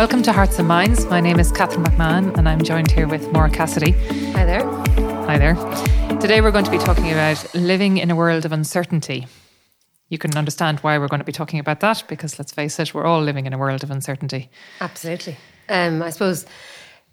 [0.00, 1.04] Welcome to Hearts and Minds.
[1.04, 3.90] My name is Catherine McMahon and I'm joined here with Maura Cassidy.
[4.32, 4.64] Hi there.
[5.26, 5.56] Hi there.
[6.20, 9.26] Today we're going to be talking about living in a world of uncertainty.
[10.08, 12.94] You can understand why we're going to be talking about that because let's face it,
[12.94, 14.48] we're all living in a world of uncertainty.
[14.80, 15.36] Absolutely.
[15.68, 16.46] Um, I suppose,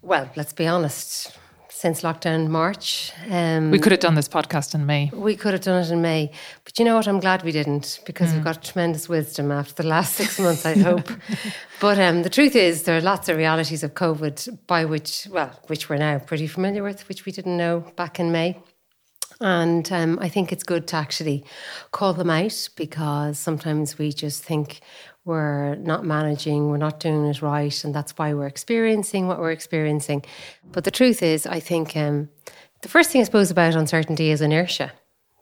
[0.00, 1.38] well, let's be honest,
[1.78, 3.12] since lockdown March.
[3.30, 5.12] Um, we could have done this podcast in May.
[5.14, 6.32] We could have done it in May.
[6.64, 7.06] But you know what?
[7.06, 8.34] I'm glad we didn't because mm.
[8.34, 11.08] we've got tremendous wisdom after the last six months, I hope.
[11.80, 15.52] but um, the truth is, there are lots of realities of COVID by which, well,
[15.68, 18.60] which we're now pretty familiar with, which we didn't know back in May.
[19.40, 21.44] And um, I think it's good to actually
[21.92, 24.80] call them out because sometimes we just think
[25.24, 29.52] we're not managing, we're not doing it right, and that's why we're experiencing what we're
[29.52, 30.24] experiencing.
[30.72, 32.30] But the truth is, I think um,
[32.82, 34.92] the first thing I suppose about uncertainty is inertia.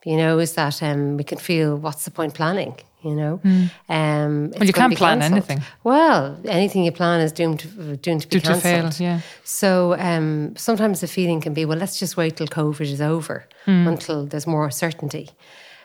[0.05, 2.77] You know, is that um, we can feel what's the point planning?
[3.07, 3.71] You know, mm.
[3.89, 5.33] um, well, you can't plan cancelled.
[5.33, 5.63] anything.
[5.85, 8.91] Well, anything you plan is doomed to, doomed to be doomed to fail.
[8.99, 9.21] Yeah.
[9.45, 13.47] So um, sometimes the feeling can be, well, let's just wait till COVID is over
[13.67, 13.87] mm.
[13.87, 15.31] until there's more certainty.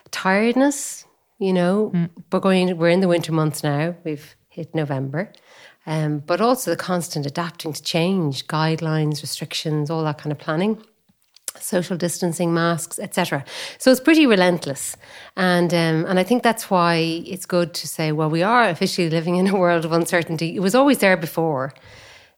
[0.09, 1.05] Tiredness,
[1.38, 2.09] you know, mm.
[2.31, 3.95] we're going, we're in the winter months now.
[4.03, 5.31] We've hit November.
[5.86, 10.81] Um, but also the constant adapting to change, guidelines, restrictions, all that kind of planning,
[11.59, 13.44] social distancing, masks, etc.
[13.77, 14.97] So it's pretty relentless,
[15.35, 19.09] and um, and I think that's why it's good to say, well, we are officially
[19.09, 20.55] living in a world of uncertainty.
[20.55, 21.73] It was always there before,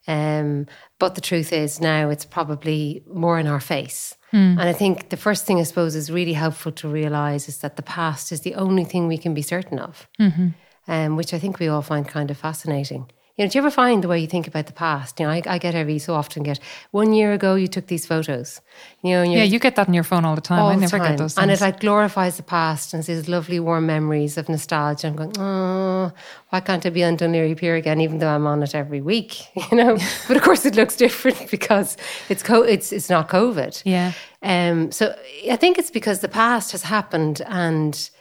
[0.07, 0.67] um,
[0.99, 4.15] but the truth is now it's probably more in our face.
[4.33, 4.59] Mm.
[4.59, 7.75] And I think the first thing I suppose is really helpful to realize is that
[7.75, 10.47] the past is the only thing we can be certain of, mm-hmm.
[10.87, 13.11] um, which I think we all find kind of fascinating.
[13.35, 15.19] You know, do you ever find the way you think about the past?
[15.19, 16.59] You know, I, I get every so often get
[16.91, 18.61] one year ago you took these photos.
[19.01, 20.59] You know, yeah, you get that on your phone all the time.
[20.59, 21.07] All I never time.
[21.13, 21.41] get those, things.
[21.41, 25.07] and it like glorifies the past and these lovely warm memories of nostalgia.
[25.07, 26.11] I'm going, oh,
[26.49, 28.01] why can't I be on Laoghaire Pier again?
[28.01, 29.97] Even though I'm on it every week, you know.
[30.27, 31.97] but of course, it looks different because
[32.29, 33.81] it's co- it's it's not COVID.
[33.83, 34.11] Yeah.
[34.43, 34.91] Um.
[34.91, 35.15] So
[35.49, 38.11] I think it's because the past has happened and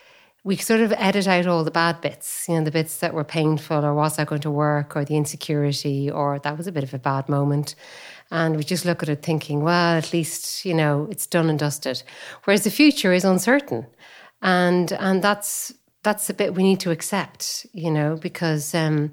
[0.45, 3.25] we sort of edit out all the bad bits, you know, the bits that were
[3.25, 6.83] painful or was that going to work or the insecurity or that was a bit
[6.83, 7.77] of a bad moment.
[8.31, 11.59] And we just look at it thinking, well, at least, you know, it's done and
[11.59, 12.03] dusted.
[12.45, 13.87] Whereas the future is uncertain.
[14.41, 15.73] And and that's
[16.03, 19.13] that's a bit we need to accept, you know, because um,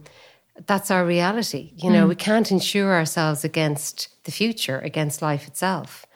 [0.66, 1.74] that's our reality.
[1.76, 2.10] You know, mm.
[2.10, 6.08] we can't insure ourselves against the future, against life itself.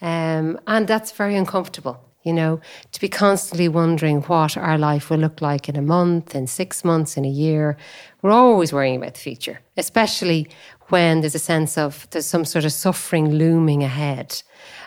[0.00, 2.60] Um, and that's very uncomfortable you know,
[2.92, 6.84] to be constantly wondering what our life will look like in a month, in six
[6.84, 7.76] months, in a year.
[8.22, 10.48] We're always worrying about the future, especially
[10.88, 14.42] when there's a sense of there's some sort of suffering looming ahead.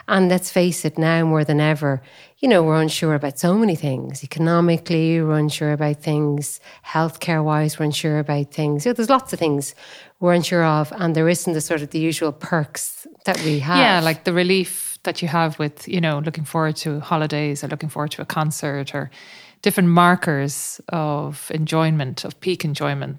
[0.08, 2.02] And let's face it, now more than ever,
[2.38, 4.24] you know, we're unsure about so many things.
[4.24, 6.60] Economically, we're unsure about things.
[6.86, 8.84] Healthcare wise, we're unsure about things.
[8.84, 9.74] You know, there's lots of things
[10.18, 13.78] we're unsure of, and there isn't the sort of the usual perks that we have.
[13.78, 17.68] Yeah, like the relief that you have with, you know, looking forward to holidays or
[17.68, 19.10] looking forward to a concert or
[19.62, 23.18] different markers of enjoyment, of peak enjoyment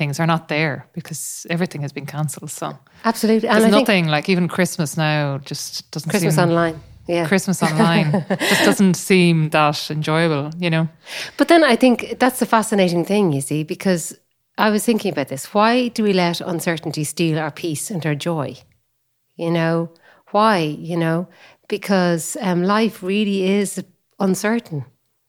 [0.00, 2.50] things are not there because everything has been cancelled.
[2.50, 6.80] So absolutely, and there's nothing like even Christmas now just doesn't Christmas seem, online.
[7.06, 7.26] Yeah.
[7.26, 10.88] Christmas online just doesn't seem that enjoyable, you know.
[11.36, 14.16] But then I think that's the fascinating thing, you see, because
[14.56, 15.52] I was thinking about this.
[15.52, 18.56] Why do we let uncertainty steal our peace and our joy?
[19.36, 19.90] You know,
[20.32, 20.58] why?
[20.58, 21.28] You know,
[21.68, 23.82] because um, life really is
[24.18, 24.84] uncertain.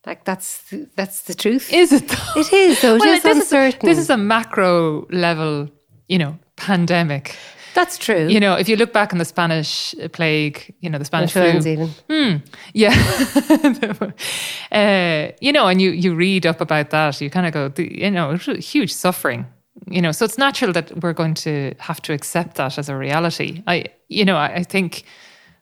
[0.05, 1.71] Like that's that's the truth.
[1.71, 2.07] Is it?
[2.07, 2.39] Though?
[2.39, 2.81] It is.
[2.81, 3.89] Though it well, is this uncertain.
[3.89, 5.69] Is a, this is a macro level,
[6.07, 7.35] you know, pandemic.
[7.73, 8.27] That's true.
[8.27, 11.43] You know, if you look back on the Spanish plague, you know, the Spanish flu.
[11.43, 11.89] even.
[12.09, 12.37] Hmm,
[12.73, 12.91] yeah.
[14.71, 18.11] uh, you know, and you, you read up about that, you kind of go, you
[18.11, 19.45] know, huge suffering.
[19.91, 22.95] You know, so it's natural that we're going to have to accept that as a
[22.95, 23.63] reality.
[23.67, 25.03] I, you know, I, I think,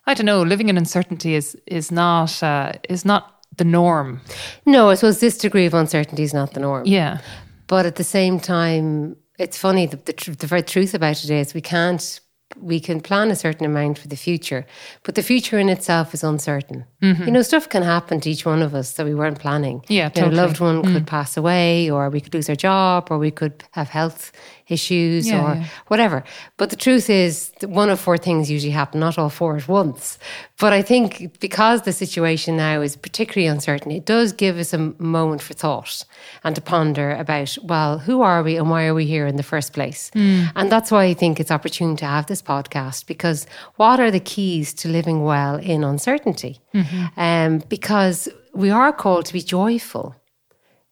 [0.06, 4.22] I don't know, living in uncertainty is is not uh, is not the norm.
[4.66, 6.84] No, I suppose this degree of uncertainty is not the norm.
[6.86, 7.20] Yeah,
[7.68, 9.88] but at the same time, it's funny.
[9.88, 12.20] The, the, tr- the very truth about it is we can't
[12.58, 14.66] we can plan a certain amount for the future,
[15.04, 16.86] but the future in itself is uncertain.
[17.02, 17.26] Mm-hmm.
[17.26, 19.84] You know, stuff can happen to each one of us that we weren't planning.
[19.88, 20.34] Yeah, totally.
[20.34, 20.94] a loved one mm.
[20.94, 24.32] could pass away, or we could lose our job, or we could have health
[24.70, 25.66] issues yeah, or yeah.
[25.88, 26.24] whatever.
[26.58, 30.18] But the truth is, one of four things usually happen, not all four at once.
[30.60, 34.78] But I think because the situation now is particularly uncertain, it does give us a
[35.00, 36.06] moment for thought
[36.44, 39.44] and to ponder about, well, who are we and why are we here in the
[39.44, 40.12] first place?
[40.16, 40.52] Mm.
[40.56, 44.20] And that's why I think it's opportune to have this podcast because what are the
[44.20, 46.60] keys to living well in uncertainty?
[46.74, 47.20] Mm-hmm.
[47.20, 50.16] Um, because we are called to be joyful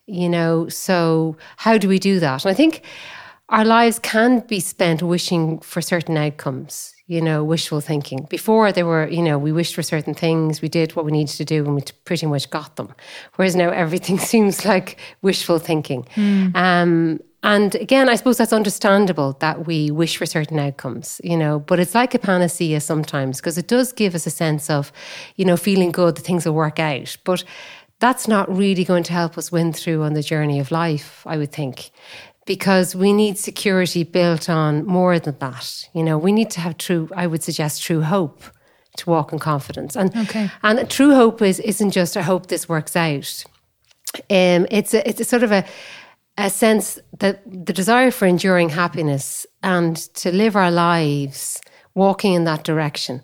[0.07, 2.81] you know so how do we do that and i think
[3.50, 8.28] our lives can be spent wishing for certain outcomes, you know, wishful thinking.
[8.30, 11.36] Before there were, you know, we wished for certain things, we did what we needed
[11.36, 12.94] to do, and we pretty much got them.
[13.36, 16.04] Whereas now everything seems like wishful thinking.
[16.16, 16.56] Mm.
[16.56, 21.60] Um, and again, I suppose that's understandable that we wish for certain outcomes, you know,
[21.60, 24.92] but it's like a panacea sometimes because it does give us a sense of,
[25.38, 27.16] you know, feeling good that things will work out.
[27.24, 27.46] But
[28.00, 31.38] that's not really going to help us win through on the journey of life, I
[31.38, 31.92] would think
[32.48, 35.88] because we need security built on more than that.
[35.94, 38.42] You know, we need to have true, I would suggest, true hope
[38.96, 39.96] to walk in confidence.
[39.96, 40.50] And okay.
[40.64, 43.44] and true hope is isn't just I hope this works out.
[44.30, 45.64] Um, it's a, it's a sort of a
[46.38, 51.60] a sense that the desire for enduring happiness and to live our lives
[51.94, 53.22] walking in that direction.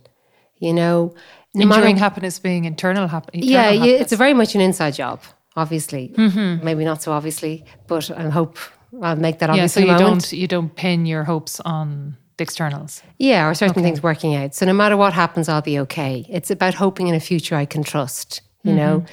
[0.57, 1.15] You know,
[1.53, 4.01] no enduring matter, happiness being internal, hap- internal yeah, happiness.
[4.01, 5.21] it's a very much an inside job.
[5.55, 6.65] Obviously, mm-hmm.
[6.65, 8.57] maybe not so obviously, but I hope
[9.01, 9.75] I'll make that obvious.
[9.75, 13.01] Yeah, so you don't you don't pin your hopes on the externals.
[13.17, 13.81] Yeah, or certain okay.
[13.83, 14.55] things working out.
[14.55, 16.25] So no matter what happens, I'll be okay.
[16.29, 18.41] It's about hoping in a future I can trust.
[18.63, 18.77] You mm-hmm.
[18.77, 19.05] know,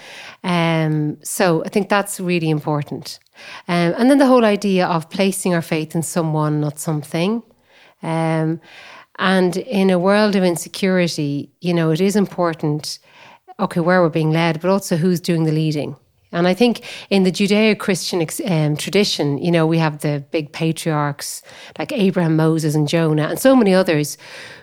[0.44, 3.18] um, so I think that's really important.
[3.66, 7.42] Um, and then the whole idea of placing our faith in someone, not something.
[8.00, 8.60] Um,
[9.18, 13.00] and in a world of insecurity, you know, it is important.
[13.58, 15.96] Okay, where we're being led, but also who's doing the leading.
[16.32, 20.52] And I think in the Judeo Christian um, tradition, you know, we have the big
[20.52, 21.42] patriarchs
[21.78, 24.16] like Abraham, Moses, and Jonah, and so many others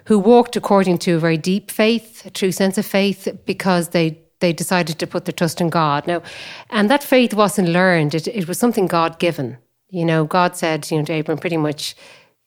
[0.06, 4.20] who walked according to a very deep faith, a true sense of faith, because they
[4.40, 6.06] they decided to put their trust in God.
[6.06, 6.22] Now,
[6.70, 9.58] and that faith wasn't learned; it, it was something God given.
[9.90, 11.96] You know, God said, you know, to Abraham, pretty much,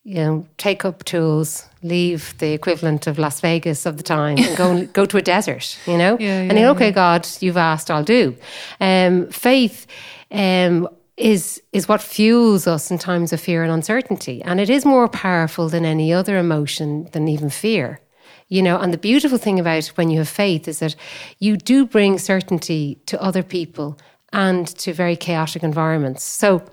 [0.03, 4.57] you know, take up tools, leave the equivalent of Las Vegas of the time, and
[4.57, 5.77] go go to a desert.
[5.85, 6.91] You know, yeah, yeah, and you okay, yeah.
[6.91, 8.35] God, you've asked, I'll do.
[8.79, 9.87] Um, faith.
[10.31, 10.87] Um,
[11.17, 15.07] is is what fuels us in times of fear and uncertainty and it is more
[15.07, 17.99] powerful than any other emotion than even fear
[18.47, 20.95] you know and the beautiful thing about when you have faith is that
[21.37, 23.99] you do bring certainty to other people
[24.33, 26.63] and to very chaotic environments so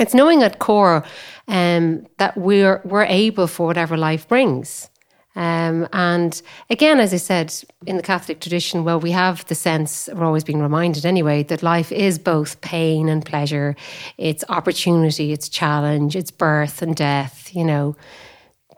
[0.00, 1.04] it's knowing at core
[1.48, 4.88] um, that we're we're able for whatever life brings.
[5.36, 7.54] Um, and again, as I said,
[7.86, 11.62] in the Catholic tradition, well, we have the sense, we're always being reminded anyway, that
[11.62, 13.76] life is both pain and pleasure.
[14.18, 17.96] It's opportunity, it's challenge, it's birth and death, you know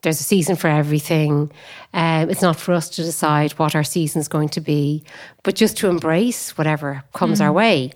[0.03, 1.51] there's a season for everything.
[1.95, 5.05] Um, it's not for us to decide what our season is going to be,
[5.45, 7.45] but just to embrace whatever comes mm.
[7.45, 7.93] our way.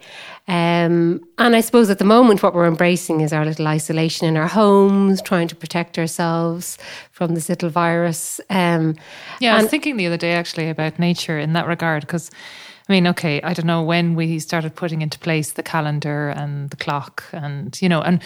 [0.49, 4.37] Um, and I suppose at the moment, what we're embracing is our little isolation in
[4.37, 6.79] our homes, trying to protect ourselves
[7.11, 8.41] from this little virus.
[8.50, 8.94] Um,
[9.41, 12.31] yeah, I was thinking the other day actually about nature in that regard because.
[12.88, 16.70] I mean, okay, I don't know when we started putting into place the calendar and
[16.70, 18.23] the clock, and you know, and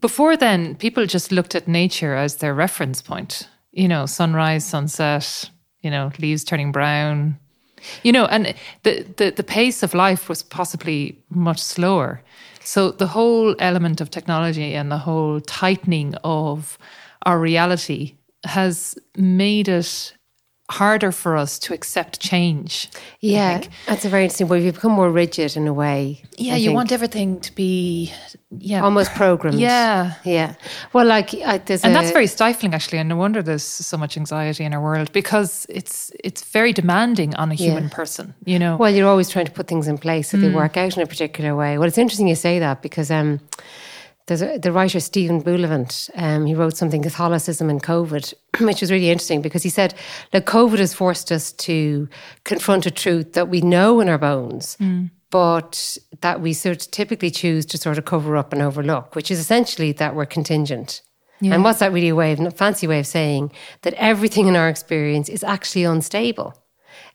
[0.00, 3.48] before then, people just looked at nature as their reference point.
[3.72, 7.38] You know, sunrise, sunset, you know, leaves turning brown.
[8.02, 12.22] You know, and the, the, the pace of life was possibly much slower.
[12.62, 16.78] So the whole element of technology and the whole tightening of
[17.24, 20.14] our reality has made it
[20.70, 22.88] harder for us to accept change.
[23.20, 24.64] Yeah, that's a very interesting way.
[24.64, 26.22] You become more rigid in a way.
[26.36, 26.76] Yeah, I you think.
[26.76, 28.12] want everything to be
[28.50, 29.60] yeah almost programmed.
[29.70, 30.54] Yeah, yeah.
[30.92, 34.16] Well, like I, and a, that's very stifling actually, and no wonder there's so much
[34.16, 37.90] anxiety in our world because it's it's very demanding on a human yeah.
[37.90, 38.34] person.
[38.44, 38.76] You know.
[38.76, 40.42] Well, you're always trying to put things in place that mm.
[40.42, 41.78] they work out in a particular way.
[41.78, 43.40] Well, it's interesting you say that because um
[44.30, 46.08] there's a, the writer Stephen Bullivant.
[46.14, 49.92] Um, he wrote something Catholicism and COVID, which was really interesting because he said,
[50.32, 52.08] "Look, COVID has forced us to
[52.44, 55.10] confront a truth that we know in our bones." Mm.
[55.30, 59.30] But that we sort of typically choose to sort of cover up and overlook, which
[59.30, 61.02] is essentially that we're contingent.
[61.40, 61.54] Yeah.
[61.54, 64.56] And what's that really a way of, a fancy way of saying that everything in
[64.56, 66.54] our experience is actually unstable?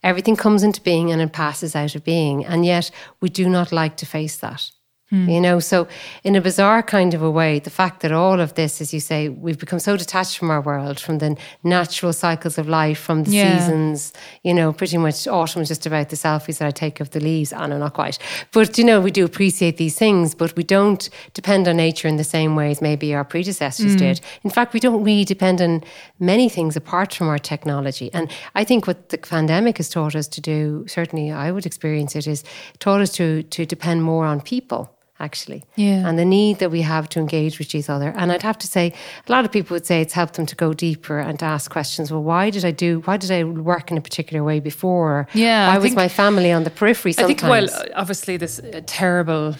[0.02, 2.44] Everything comes into being and it passes out of being.
[2.44, 4.70] And yet we do not like to face that.
[5.10, 5.28] Hmm.
[5.28, 5.86] You know, so
[6.24, 8.98] in a bizarre kind of a way, the fact that all of this, as you
[8.98, 13.22] say, we've become so detached from our world, from the natural cycles of life, from
[13.22, 13.56] the yeah.
[13.56, 17.10] seasons, you know, pretty much autumn is just about the selfies that I take of
[17.10, 17.52] the leaves.
[17.52, 18.18] I know, not quite.
[18.50, 22.16] But, you know, we do appreciate these things, but we don't depend on nature in
[22.16, 23.98] the same way as maybe our predecessors mm.
[23.98, 24.20] did.
[24.42, 25.84] In fact, we don't really depend on
[26.18, 28.10] many things apart from our technology.
[28.12, 32.16] And I think what the pandemic has taught us to do, certainly I would experience
[32.16, 32.42] it, is
[32.80, 35.64] taught us to, to depend more on people actually.
[35.76, 36.06] Yeah.
[36.06, 38.12] And the need that we have to engage with each other.
[38.16, 38.92] And I'd have to say,
[39.26, 41.70] a lot of people would say it's helped them to go deeper and to ask
[41.70, 42.10] questions.
[42.10, 45.26] Well, why did I do, why did I work in a particular way before?
[45.32, 45.68] Yeah.
[45.68, 47.42] Why I was my family on the periphery sometimes?
[47.42, 49.56] I think, well, obviously, this terrible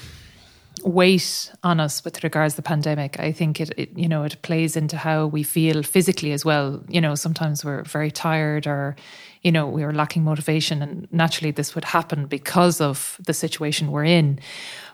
[0.84, 3.18] weight on us with regards to the pandemic.
[3.18, 6.82] I think it, it, you know, it plays into how we feel physically as well.
[6.88, 8.94] You know, sometimes we're very tired or,
[9.42, 13.90] you know, we are lacking motivation, and naturally this would happen because of the situation
[13.90, 14.38] we're in.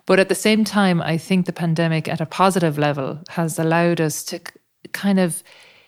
[0.07, 4.01] But at the same time, I think the pandemic at a positive level has allowed
[4.01, 4.41] us to
[4.93, 5.43] kind of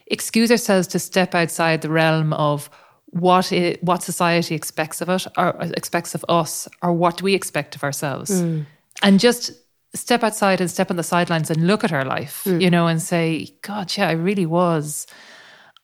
[0.06, 2.70] excuse ourselves to step outside the realm of
[3.06, 7.76] what it, what society expects of it or expects of us or what we expect
[7.76, 8.66] of ourselves mm.
[9.02, 9.52] and just
[9.94, 12.60] step outside and step on the sidelines and look at our life mm.
[12.60, 15.06] you know and say god yeah i really was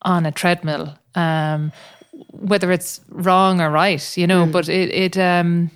[0.03, 1.71] on a treadmill um,
[2.33, 4.53] whether it's wrong or right you know mm.
[4.53, 5.71] but it it um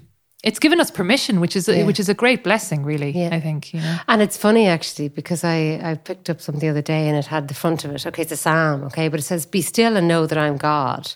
[0.45, 1.85] it's given us permission, which is yeah.
[1.85, 3.11] which is a great blessing, really.
[3.11, 3.31] Yeah.
[3.33, 3.99] I think, you know.
[4.07, 7.27] And it's funny actually because I I picked up something the other day and it
[7.27, 8.07] had the front of it.
[8.07, 11.15] Okay, it's a psalm, okay, but it says, "Be still and know that I'm God."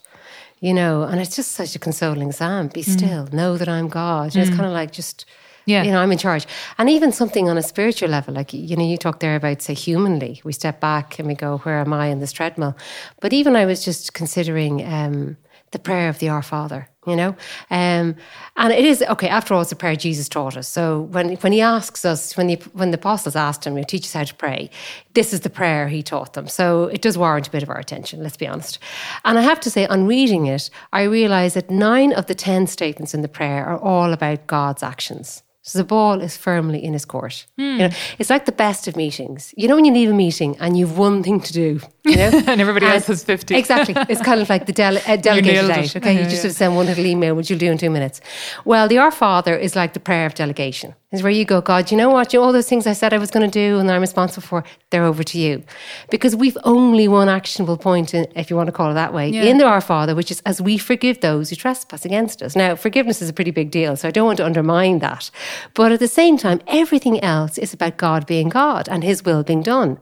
[0.61, 2.69] You know, and it's just such a consoling psalm.
[2.69, 2.91] Be mm.
[2.99, 4.33] still, know that I'm God.
[4.33, 4.41] Mm.
[4.41, 5.25] It's kind of like just.
[5.67, 5.83] Yeah.
[5.83, 6.47] You know, I'm in charge.
[6.79, 9.75] And even something on a spiritual level, like, you know, you talk there about, say,
[9.75, 12.75] humanly, we step back and we go, where am I in this treadmill?
[13.21, 15.37] But even I was just considering um,
[15.73, 17.35] the prayer of the Our Father you know?
[17.71, 18.15] Um,
[18.57, 20.69] and it is okay after all it's a prayer jesus taught us.
[20.69, 24.05] So when when he asks us when the when the apostles asked him to teach
[24.05, 24.71] us how to pray
[25.15, 26.47] this is the prayer he taught them.
[26.47, 28.79] So it does warrant a bit of our attention let's be honest.
[29.25, 32.67] And i have to say on reading it i realize that nine of the ten
[32.67, 36.95] statements in the prayer are all about god's actions so the ball is firmly in
[36.95, 37.47] his court.
[37.59, 37.73] Mm.
[37.73, 39.53] You know, it's like the best of meetings.
[39.57, 42.31] You know when you leave a meeting and you've one thing to do, you know?
[42.47, 43.55] and everybody and else has 50.
[43.55, 43.95] exactly.
[44.09, 45.95] It's kind of like the dele- uh, delegated out.
[45.97, 46.43] Okay, yeah, you just yeah.
[46.43, 48.23] have to send one little email, which you'll do in two minutes.
[48.65, 51.91] Well, the Our Father is like the prayer of delegation is where you go, God,
[51.91, 52.35] you know what?
[52.35, 54.63] You, all those things I said I was going to do and I'm responsible for,
[54.91, 55.65] they're over to you.
[56.11, 59.31] Because we've only one actionable point, in, if you want to call it that way,
[59.31, 59.45] yeah.
[59.45, 62.55] in the Our Father, which is as we forgive those who trespass against us.
[62.55, 65.31] Now, forgiveness is a pretty big deal, so I don't want to undermine that.
[65.73, 69.43] But at the same time, everything else is about God being God and His will
[69.43, 69.99] being done,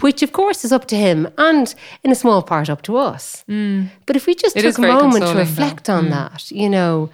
[0.00, 1.74] which of course is up to Him and
[2.04, 3.44] in a small part up to us.
[3.48, 3.88] Mm.
[4.04, 5.94] But if we just it took a moment to reflect though.
[5.94, 6.10] on mm.
[6.10, 7.08] that, you know,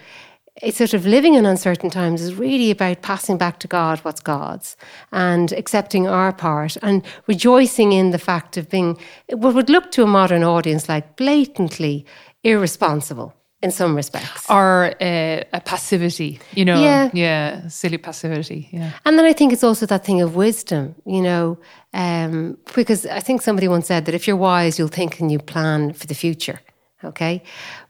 [0.62, 4.20] it's sort of living in uncertain times is really about passing back to God what's
[4.20, 4.76] God's
[5.12, 8.98] and accepting our part and rejoicing in the fact of being
[9.30, 12.06] what would look to a modern audience like blatantly
[12.42, 14.48] irresponsible in some respects.
[14.50, 17.10] Or uh, a passivity, you know, yeah.
[17.12, 18.92] yeah, silly passivity, yeah.
[19.04, 21.58] And then I think it's also that thing of wisdom, you know,
[21.94, 25.38] um, because I think somebody once said that if you're wise, you'll think and you
[25.38, 26.60] plan for the future,
[27.02, 27.42] okay?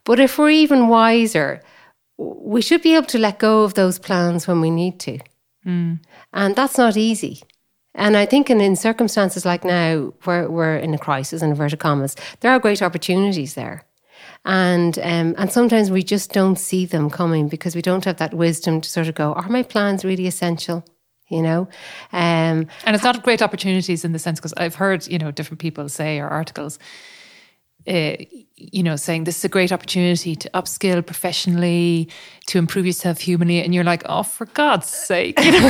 [0.04, 1.62] But if we're even wiser,
[2.18, 5.18] we should be able to let go of those plans when we need to.
[5.66, 6.00] Mm.
[6.32, 7.42] And that's not easy.
[7.94, 11.78] And I think in, in circumstances like now, where we're in a crisis, in inverted
[11.78, 13.82] commas, there are great opportunities there.
[14.44, 18.32] And um, and sometimes we just don't see them coming because we don't have that
[18.32, 20.84] wisdom to sort of go, are my plans really essential?
[21.28, 21.60] You know,
[22.12, 25.58] um, and it's not great opportunities in the sense because I've heard you know different
[25.58, 26.78] people say or articles
[27.88, 28.16] uh,
[28.58, 32.08] you know, saying this is a great opportunity to upskill professionally,
[32.46, 35.68] to improve yourself humanly, and you're like, oh, for God's sake, you know?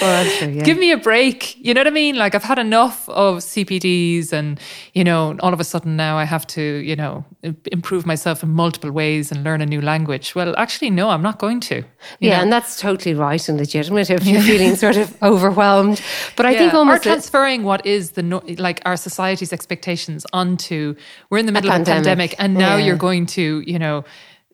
[0.00, 0.62] well, true, yeah.
[0.62, 1.56] give me a break.
[1.56, 2.16] You know what I mean?
[2.16, 4.60] Like I've had enough of CPDs, and
[4.92, 7.24] you know, all of a sudden now I have to, you know,
[7.72, 10.34] improve myself in multiple ways and learn a new language.
[10.34, 11.82] Well, actually, no, I'm not going to.
[12.20, 12.42] Yeah, know?
[12.42, 16.02] and that's totally right and legitimate if you're feeling sort of overwhelmed.
[16.36, 16.58] But I yeah.
[16.58, 18.22] think almost or transferring what is the
[18.58, 20.94] like our society's expectations onto.
[21.30, 22.86] We're in the middle of pandemic, and now yeah.
[22.86, 24.04] you're going to, you know,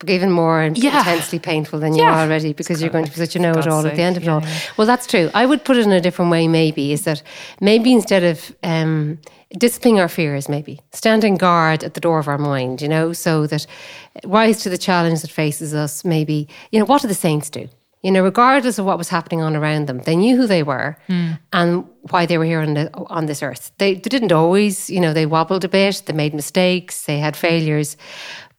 [0.07, 0.99] even more yeah.
[0.99, 2.13] intensely painful than you yeah.
[2.13, 4.17] are already because you're going to be such a know it all at the end
[4.17, 4.43] of it all.
[4.77, 5.31] Well, that's true.
[5.35, 7.23] I would put it in a different way, maybe, is that
[7.61, 9.19] maybe instead of um,
[9.59, 13.47] dissipating our fears, maybe standing guard at the door of our mind, you know, so
[13.47, 13.67] that
[14.25, 17.69] rise to the challenge that faces us, maybe, you know, what do the saints do?
[18.03, 20.97] You know, regardless of what was happening on around them, they knew who they were
[21.09, 21.39] mm.
[21.53, 23.71] and why they were here on, the, on this earth.
[23.79, 27.37] They, they didn't always, you know, they wobbled a bit, they made mistakes, they had
[27.37, 27.97] failures,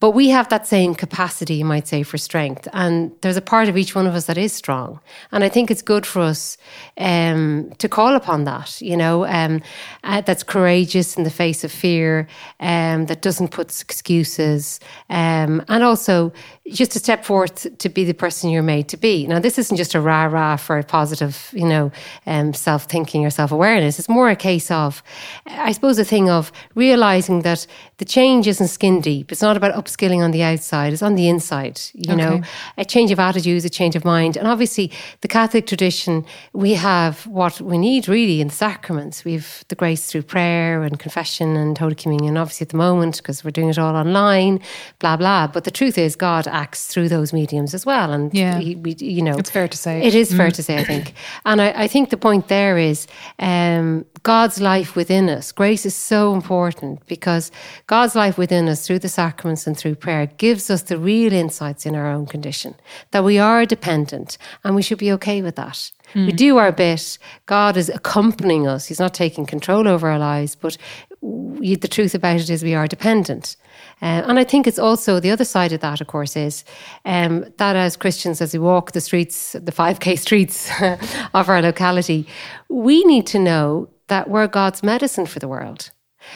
[0.04, 2.68] but we have that same capacity, you might say, for strength.
[2.74, 5.00] And there's a part of each one of us that is strong.
[5.32, 6.58] And I think it's good for us
[6.98, 9.62] um, to call upon that, you know, um,
[10.04, 12.28] uh, that's courageous in the face of fear,
[12.60, 16.34] um, that doesn't put excuses, um, and also
[16.68, 19.26] just to step forth to be the person you're made to be.
[19.26, 21.94] Now, this isn't just a rah rah for a positive, you know,
[22.26, 24.00] um, self thinking or self awareness.
[24.00, 25.02] It's more a case of,
[25.46, 27.66] I suppose, a thing of realizing that
[28.04, 29.32] the change isn't skin deep.
[29.32, 30.92] It's not about upskilling on the outside.
[30.92, 31.80] It's on the inside.
[31.94, 32.42] You know,
[32.78, 34.92] a change of attitudes, a change of mind, and obviously
[35.22, 36.26] the Catholic tradition.
[36.52, 39.24] We have what we need really in the sacraments.
[39.24, 42.36] We've the grace through prayer and confession and Holy Communion.
[42.36, 44.60] Obviously, at the moment because we're doing it all online,
[45.00, 45.48] blah blah.
[45.48, 48.60] But the truth is, God acts through those mediums as well, and Yeah.
[48.60, 50.02] he, we, you know, It's fair to say.
[50.04, 51.14] it is fair to say, I think.
[51.46, 53.08] And I, I think the point there is
[53.40, 55.54] um, God's life within us.
[55.54, 57.50] Grace is so important because
[57.94, 61.86] God's life within us through the sacraments and through prayer gives us the real insights
[61.86, 62.74] in our own condition,
[63.12, 65.92] that we are dependent and we should be okay with that.
[66.16, 67.20] We do our bit.
[67.46, 68.88] God is accompanying us.
[68.88, 70.76] He's not taking control over our lives, but
[71.22, 73.58] we, the truth about it is we are dependent.
[74.02, 76.66] Uh, and I think it's also the other side of that, of course, is
[77.06, 80.72] um, that as Christians, as we walk the streets, the 5K streets
[81.36, 82.26] of our locality,
[82.70, 85.92] we need to know that we're God's medicine for the world.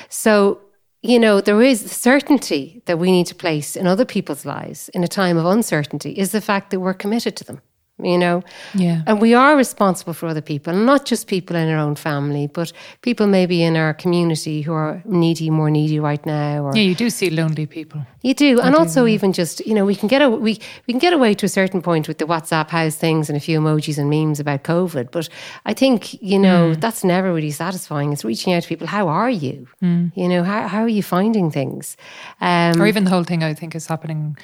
[0.09, 0.61] So,
[1.01, 5.03] you know, there is certainty that we need to place in other people's lives in
[5.03, 7.61] a time of uncertainty is the fact that we're committed to them.
[7.99, 8.43] You know,
[8.75, 9.01] Yeah.
[9.07, 12.71] and we are responsible for other people, not just people in our own family, but
[13.01, 16.93] people maybe in our community who are needy, more needy right now, or Yeah, you
[16.93, 18.05] do see lonely people.
[18.21, 20.99] you do, and also even just you know we can get a, we we can
[20.99, 23.97] get away to a certain point with the WhatsApp house things and a few emojis
[23.97, 25.27] and memes about COVID, but
[25.65, 28.13] I think you know that's never really satisfying.
[28.13, 28.87] It's reaching out to people.
[28.87, 29.67] How are you?
[30.15, 31.97] You know, how how are you finding things?
[32.41, 34.37] Um, Or even the whole thing I think is happening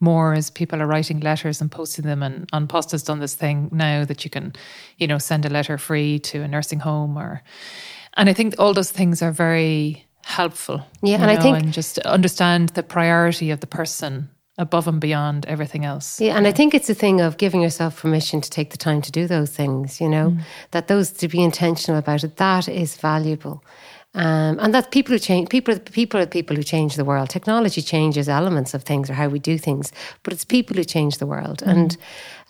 [0.00, 3.34] more as people are writing letters and posting them and An Post has done this
[3.34, 4.54] thing now that you can,
[4.96, 7.42] you know, send a letter free to a nursing home or
[8.14, 10.84] and I think all those things are very helpful.
[11.02, 15.46] Yeah, and I think- and just understand the priority of the person above and beyond
[15.46, 16.20] everything else.
[16.20, 19.00] Yeah, and I think it's a thing of giving yourself permission to take the time
[19.02, 20.40] to do those things, you know, mm.
[20.72, 23.62] that those to be intentional about it, that is valuable.
[24.18, 27.30] Um, and that people who change, people, people are people who change the world.
[27.30, 29.92] Technology changes elements of things or how we do things,
[30.24, 31.62] but it's people who change the world.
[31.64, 31.96] And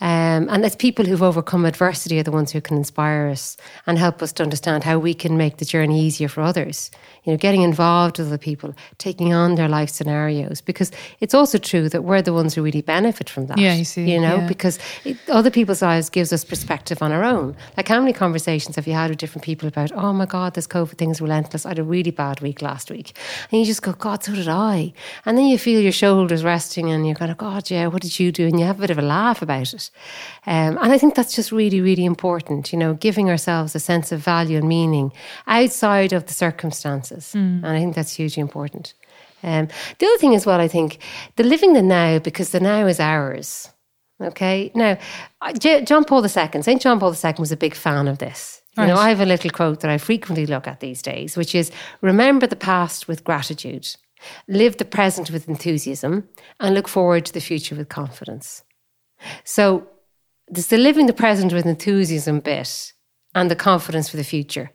[0.00, 3.98] um, and it's people who've overcome adversity are the ones who can inspire us and
[3.98, 6.90] help us to understand how we can make the journey easier for others.
[7.24, 11.58] You know, getting involved with other people, taking on their life scenarios, because it's also
[11.58, 13.58] true that we're the ones who really benefit from that.
[13.58, 14.46] Yeah, you see, you know, yeah.
[14.46, 17.56] because it, other people's lives gives us perspective on our own.
[17.76, 20.66] Like, how many conversations have you had with different people about, oh my God, this
[20.66, 21.66] COVID thing is relentless.
[21.66, 23.16] I had a really bad week last week.
[23.50, 24.92] And you just go, God, so did I.
[25.26, 28.18] And then you feel your shoulders resting and you're kind of, God, yeah, what did
[28.18, 28.46] you do?
[28.46, 29.87] And you have a bit of a laugh about it.
[30.46, 34.12] Um, and I think that's just really, really important, you know, giving ourselves a sense
[34.12, 35.12] of value and meaning
[35.46, 37.34] outside of the circumstances.
[37.64, 38.94] And I think that's hugely important.
[39.42, 40.98] Um, the other thing as well, I think,
[41.36, 43.70] the living the now, because the now is ours.
[44.20, 44.72] Okay.
[44.74, 44.98] Now,
[45.58, 46.80] John Paul II, St.
[46.82, 48.62] John Paul II was a big fan of this.
[48.76, 51.52] You know, I have a little quote that I frequently look at these days, which
[51.52, 53.96] is remember the past with gratitude,
[54.46, 56.28] live the present with enthusiasm,
[56.60, 58.62] and look forward to the future with confidence.
[59.44, 59.86] So
[60.48, 62.92] there's the living the present with enthusiasm bit
[63.34, 64.70] and the confidence for the future.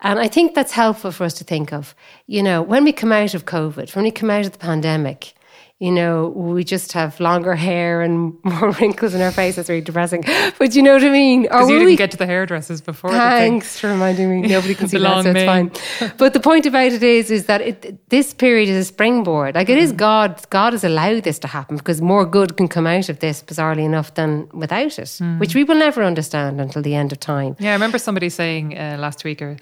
[0.00, 1.94] And I think that's helpful for us to think of.
[2.26, 5.34] You know, when we come out of COVID, when we come out of the pandemic,
[5.82, 9.56] you know, we just have longer hair and more wrinkles in our face.
[9.56, 10.22] That's really depressing.
[10.58, 11.42] But you know what I mean?
[11.44, 13.10] Because you didn't we- get to the hairdressers before.
[13.10, 14.46] Thanks for reminding me.
[14.56, 16.12] Nobody can see that, so it's fine.
[16.18, 19.54] But the point about it is, is that it, this period is a springboard.
[19.54, 19.82] Like it Mm.
[19.82, 20.30] is God.
[20.50, 23.84] God has allowed this to happen because more good can come out of this, bizarrely
[23.84, 25.38] enough, than without it, Mm.
[25.40, 27.56] which we will never understand until the end of time.
[27.58, 29.56] Yeah, I remember somebody saying uh, last week, or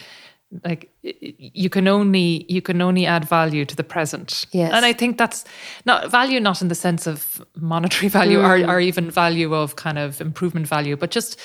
[0.64, 4.46] like you can only you can only add value to the present.
[4.52, 4.72] Yes.
[4.72, 5.44] and I think that's
[5.84, 8.68] not value, not in the sense of monetary value or, mm.
[8.68, 11.38] or even value of kind of improvement value, but just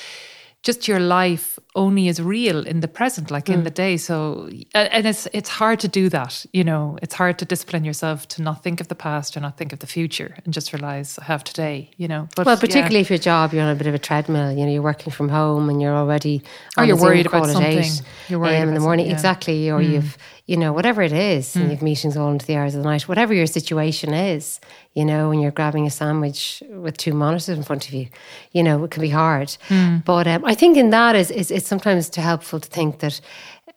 [0.62, 3.64] just your life only is real in the present, like in mm.
[3.64, 3.98] the day.
[3.98, 6.46] So, and it's it's hard to do that.
[6.54, 9.58] You know, it's hard to discipline yourself to not think of the past or not
[9.58, 11.90] think of the future and just realize I have today.
[11.98, 12.62] You know, but Well, yeah.
[12.62, 14.52] particularly if your job, you're on a bit of a treadmill.
[14.52, 16.44] You know, you're working from home and you're already.
[16.78, 17.80] Oh, or you're worried about something.
[17.80, 19.14] eight, You're worried um, in the morning, yeah.
[19.14, 19.70] exactly.
[19.70, 19.90] Or mm.
[19.90, 21.72] you've, you know, whatever it is, and mm.
[21.72, 23.08] you've meetings all into the hours of the night.
[23.08, 24.60] Whatever your situation is,
[24.94, 28.08] you know, when you're grabbing a sandwich with two monitors in front of you,
[28.52, 29.58] you know, it can be hard.
[30.06, 33.20] But um, I think in that is, is it's sometimes too helpful to think that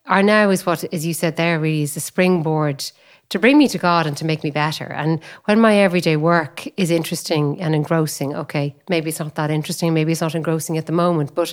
[0.06, 2.84] our now is what, as you said there, really is a springboard
[3.28, 4.84] to bring me to God and to make me better.
[4.84, 9.94] And when my everyday work is interesting and engrossing, okay, maybe it's not that interesting,
[9.94, 11.52] maybe it's not engrossing at the moment, but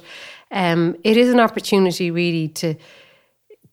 [0.51, 2.75] um, it is an opportunity really to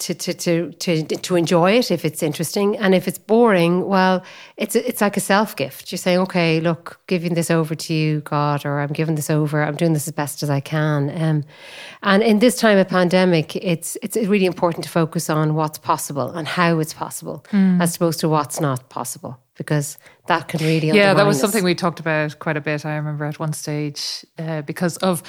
[0.01, 2.77] to, to, to, to, to enjoy it if it's interesting.
[2.79, 4.23] And if it's boring, well,
[4.57, 5.93] it's, it's like a self gift.
[5.93, 9.63] You're saying, okay, look, giving this over to you, God, or I'm giving this over,
[9.63, 11.11] I'm doing this as best as I can.
[11.23, 11.45] Um,
[12.03, 16.31] and in this time of pandemic, it's, it's really important to focus on what's possible
[16.31, 17.81] and how it's possible mm.
[17.81, 21.43] as opposed to what's not possible because that can really yeah that was us.
[21.43, 25.23] something we talked about quite a bit i remember at one stage uh, because of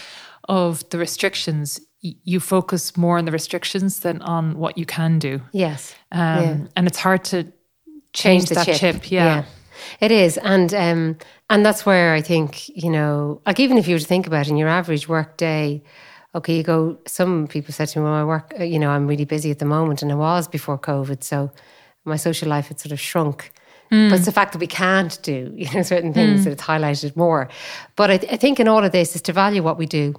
[0.47, 5.41] of the restrictions you focus more on the restrictions than on what you can do.
[5.51, 5.95] Yes.
[6.11, 6.57] Um, yeah.
[6.75, 7.53] And it's hard to change,
[8.13, 8.77] change that chip.
[8.77, 9.11] chip.
[9.11, 9.25] Yeah.
[9.25, 9.45] yeah.
[9.99, 10.37] It is.
[10.37, 11.17] And um,
[11.49, 14.47] and that's where I think, you know, like even if you were to think about
[14.47, 15.83] it in your average work day,
[16.33, 19.07] okay, you go, some people said to me, well, my work, uh, you know, I'm
[19.07, 20.01] really busy at the moment.
[20.01, 21.23] And I was before COVID.
[21.23, 21.51] So
[22.05, 23.51] my social life had sort of shrunk.
[23.91, 24.09] Mm.
[24.09, 26.43] But it's the fact that we can't do, you know, certain things mm.
[26.45, 27.49] that it's highlighted more.
[27.95, 30.15] But I, I think in all of this is to value what we do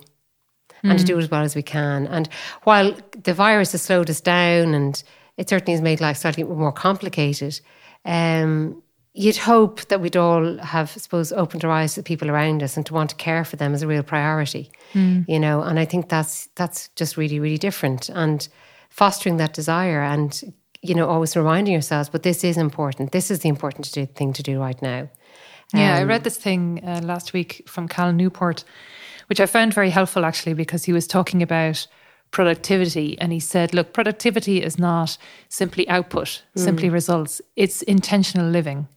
[0.90, 2.06] and to do it as well as we can.
[2.06, 2.28] And
[2.64, 5.02] while the virus has slowed us down and
[5.36, 7.60] it certainly has made life slightly more complicated,
[8.04, 8.82] um,
[9.14, 12.62] you'd hope that we'd all have, I suppose, opened our eyes to the people around
[12.62, 14.70] us and to want to care for them as a real priority.
[14.94, 15.24] Mm.
[15.28, 18.08] You know, and I think that's that's just really, really different.
[18.08, 18.48] And
[18.88, 23.12] fostering that desire and you know, always reminding yourselves, but this is important.
[23.12, 25.08] This is the important thing to do right now.
[25.72, 28.64] Yeah, um, I read this thing uh, last week from Cal Newport
[29.32, 31.86] which I found very helpful actually because he was talking about
[32.32, 35.16] productivity and he said, look, productivity is not
[35.48, 36.60] simply output, mm.
[36.60, 38.88] simply results, it's intentional living.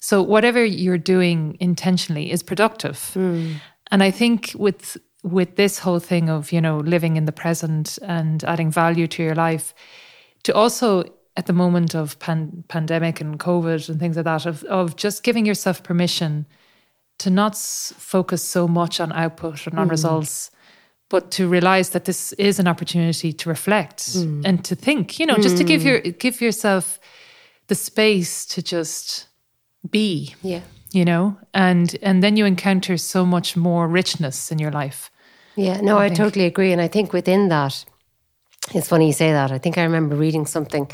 [0.00, 3.12] So whatever you're doing intentionally is productive.
[3.14, 3.60] Mm.
[3.92, 7.96] And I think with with this whole thing of, you know, living in the present
[8.02, 9.72] and adding value to your life,
[10.42, 11.04] to also
[11.36, 15.22] at the moment of pan- pandemic and COVID and things like that, of, of just
[15.22, 16.44] giving yourself permission
[17.18, 19.90] to not focus so much on output and on mm.
[19.90, 20.50] results,
[21.08, 24.42] but to realize that this is an opportunity to reflect mm.
[24.44, 25.18] and to think.
[25.18, 25.42] You know, mm.
[25.42, 26.98] just to give your give yourself
[27.68, 29.28] the space to just
[29.88, 30.34] be.
[30.42, 30.60] Yeah.
[30.92, 35.10] You know, and and then you encounter so much more richness in your life.
[35.56, 37.84] Yeah, no, I, I totally agree, and I think within that,
[38.74, 39.50] it's funny you say that.
[39.50, 40.90] I think I remember reading something.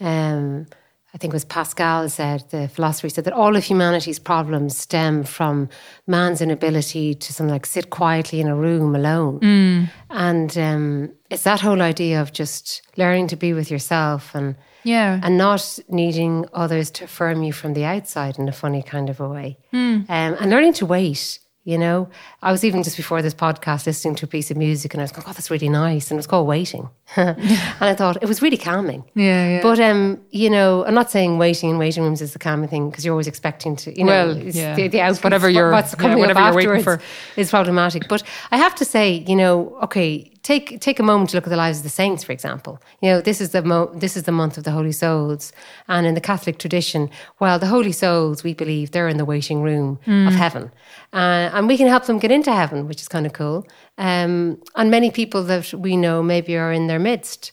[0.00, 0.66] Um,
[1.14, 5.22] I think it was Pascal said, the philosopher said that all of humanity's problems stem
[5.22, 5.68] from
[6.08, 9.38] man's inability to something like sit quietly in a room alone.
[9.38, 9.90] Mm.
[10.10, 15.20] And um, it's that whole idea of just learning to be with yourself and yeah.
[15.22, 19.20] and not needing others to affirm you from the outside in a funny kind of
[19.20, 19.56] a way.
[19.72, 20.10] Mm.
[20.10, 22.10] Um, and learning to wait you know,
[22.42, 25.04] I was even just before this podcast listening to a piece of music and I
[25.04, 26.10] was going, oh, that's really nice.
[26.10, 26.90] And it was called Waiting.
[27.16, 27.38] and
[27.80, 29.02] I thought it was really calming.
[29.14, 29.62] Yeah, yeah.
[29.62, 32.90] But, um, you know, I'm not saying waiting in waiting rooms is the calming thing
[32.90, 34.74] because you're always expecting to, you know, well, yeah.
[34.74, 37.02] the, the output, whatever you're, what's coming yeah, whatever up afterwards
[37.36, 38.08] is problematic.
[38.08, 41.50] But I have to say, you know, okay, take take a moment to look at
[41.50, 42.80] the lives of the saints, for example.
[43.02, 45.52] You know, this is the mo- this is the month of the Holy Souls,
[45.88, 49.62] and in the Catholic tradition, well, the Holy Souls, we believe they're in the waiting
[49.62, 50.28] room mm.
[50.28, 50.70] of heaven,
[51.12, 53.66] uh, and we can help them get into heaven, which is kind of cool.
[53.98, 57.50] Um, and many people that we know maybe are in their midst.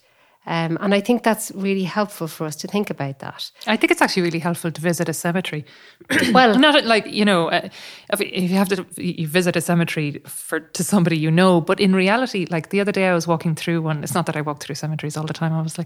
[0.48, 3.52] Um, and I think that's really helpful for us to think about that.
[3.68, 5.66] I think it's actually really helpful to visit a cemetery.
[6.34, 7.70] well, not like you know, uh,
[8.12, 11.94] if, you have to you visit a cemetery for to somebody you know, but in
[11.94, 14.04] reality, like the other day, I was walking through one.
[14.04, 15.86] It's not that I walk through cemeteries all the time, obviously,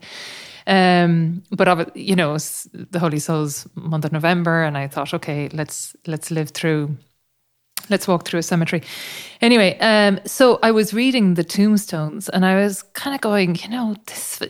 [0.67, 5.97] um, but you know, the Holy Souls month of November, and I thought, okay, let's
[6.07, 6.95] let's live through
[7.89, 8.81] let's walk through a cemetery.
[9.41, 13.69] Anyway, um, so I was reading the tombstones and I was kind of going, you
[13.69, 14.41] know, this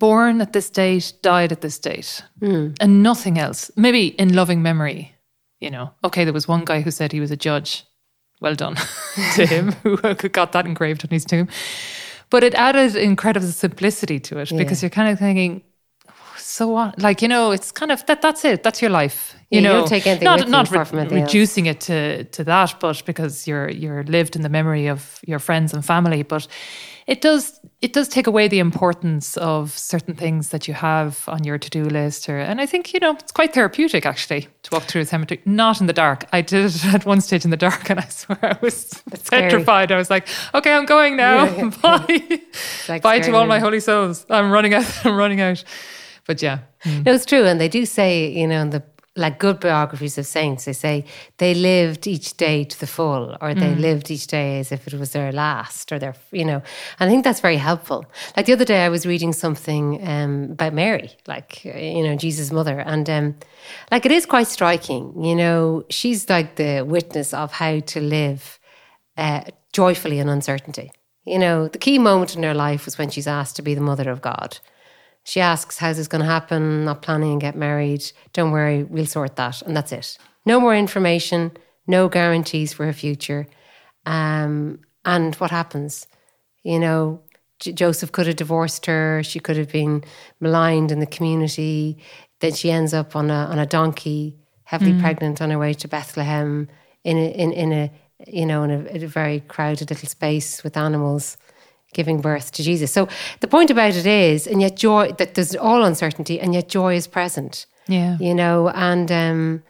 [0.00, 2.76] born at this date, died at this date, mm.
[2.80, 3.70] and nothing else.
[3.76, 5.14] Maybe in loving memory,
[5.60, 5.92] you know.
[6.02, 7.84] Okay, there was one guy who said he was a judge.
[8.40, 8.76] Well done
[9.34, 11.48] to him who got that engraved on his tomb.
[12.30, 14.58] But it added incredible simplicity to it yeah.
[14.58, 15.62] because you're kind of thinking,
[16.50, 16.98] so what?
[16.98, 18.22] Like you know, it's kind of that.
[18.22, 18.62] That's it.
[18.62, 19.36] That's your life.
[19.50, 23.46] You yeah, know, take anything not not re- reducing it to to that, but because
[23.46, 26.24] you're you're lived in the memory of your friends and family.
[26.24, 26.48] But
[27.06, 31.44] it does it does take away the importance of certain things that you have on
[31.44, 32.28] your to do list.
[32.28, 35.40] Or and I think you know it's quite therapeutic actually to walk through a cemetery,
[35.44, 36.24] not in the dark.
[36.32, 39.92] I did it at one stage in the dark, and I swear I was petrified.
[39.92, 41.44] I was like, okay, I'm going now.
[41.44, 41.70] Yeah, yeah.
[41.82, 42.40] Bye,
[42.88, 44.26] like bye to all my holy souls.
[44.28, 45.06] I'm running out.
[45.06, 45.62] I'm running out.
[46.26, 46.60] But yeah.
[46.84, 47.06] Mm.
[47.06, 47.46] No, it's true.
[47.46, 48.82] And they do say, you know, in the
[49.16, 51.04] like good biographies of saints, they say
[51.38, 53.80] they lived each day to the full, or they mm.
[53.80, 56.62] lived each day as if it was their last, or their, you know.
[56.98, 58.06] And I think that's very helpful.
[58.36, 62.52] Like the other day, I was reading something um, about Mary, like you know Jesus'
[62.52, 63.36] mother, and um,
[63.90, 65.22] like it is quite striking.
[65.22, 68.60] You know, she's like the witness of how to live
[69.16, 70.92] uh, joyfully in uncertainty.
[71.24, 73.80] You know, the key moment in her life was when she's asked to be the
[73.80, 74.58] mother of God.
[75.24, 76.84] She asks, How's this going to happen?
[76.84, 78.10] Not planning and get married.
[78.32, 79.62] Don't worry, we'll sort that.
[79.62, 80.18] And that's it.
[80.46, 81.52] No more information,
[81.86, 83.46] no guarantees for her future.
[84.06, 86.06] Um, and what happens?
[86.62, 87.20] You know,
[87.58, 89.22] J- Joseph could have divorced her.
[89.22, 90.04] She could have been
[90.40, 91.98] maligned in the community.
[92.40, 95.00] Then she ends up on a on a donkey, heavily mm.
[95.00, 96.68] pregnant, on her way to Bethlehem
[97.04, 97.90] in a, in in a
[98.26, 101.36] you know in a, in a very crowded little space with animals
[101.92, 102.92] giving birth to Jesus.
[102.92, 103.08] So
[103.40, 106.94] the point about it is, and yet joy that there's all uncertainty, and yet joy
[106.94, 107.66] is present.
[107.88, 109.62] Yeah, you know, and um,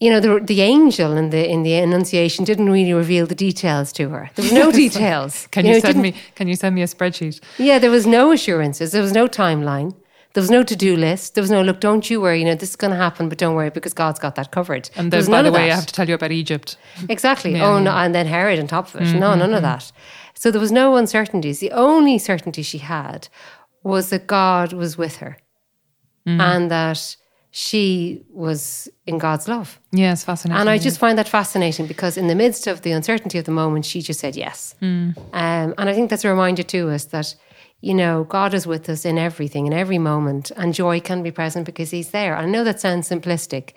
[0.00, 3.92] you know the the angel in the in the Annunciation didn't really reveal the details
[3.94, 4.30] to her.
[4.34, 5.48] There was no details.
[5.50, 6.14] can you, you know, send me?
[6.34, 7.40] Can you send me a spreadsheet?
[7.58, 8.92] Yeah, there was no assurances.
[8.92, 9.94] There was no timeline.
[10.34, 11.34] There was no to do list.
[11.34, 11.80] There was no look.
[11.80, 12.38] Don't you worry.
[12.38, 14.88] You know this is going to happen, but don't worry because God's got that covered.
[14.94, 16.76] And then, by the way, I have to tell you about Egypt.
[17.08, 17.52] Exactly.
[17.52, 17.84] Yeah, oh yeah.
[17.84, 19.04] no, and then Herod on top of it.
[19.04, 19.64] Mm-hmm, no, none of mm-hmm.
[19.64, 19.90] that.
[20.38, 21.58] So there was no uncertainties.
[21.58, 23.28] The only certainty she had
[23.82, 25.36] was that God was with her,
[26.24, 26.40] mm.
[26.40, 27.16] and that
[27.50, 29.80] she was in God's love.
[29.90, 30.60] Yes, fascinating.
[30.60, 33.50] And I just find that fascinating because in the midst of the uncertainty of the
[33.50, 34.76] moment, she just said yes.
[34.80, 35.18] Mm.
[35.32, 37.34] Um, and I think that's a reminder to us that,
[37.80, 41.32] you know, God is with us in everything, in every moment, and joy can be
[41.32, 42.36] present because He's there.
[42.36, 43.72] I know that sounds simplistic,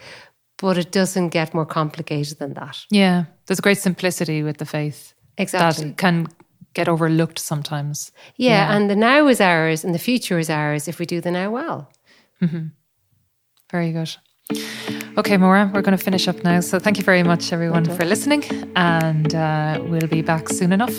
[0.58, 2.86] but it doesn't get more complicated than that.
[2.92, 5.16] Yeah, there's a great simplicity with the faith.
[5.40, 5.86] Exactly.
[5.86, 6.28] That can
[6.74, 8.12] get overlooked sometimes.
[8.36, 8.76] Yeah, yeah.
[8.76, 11.52] and the now is ours and the future is ours if we do the now
[11.52, 11.92] well.
[12.42, 12.68] Mm-hmm.
[13.72, 14.16] Very good.
[15.18, 16.60] Okay, Maura, we're going to finish up now.
[16.60, 18.44] So thank you very much, everyone, for listening,
[18.76, 20.98] and uh, we'll be back soon enough.